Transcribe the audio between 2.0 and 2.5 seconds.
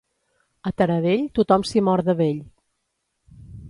de vell.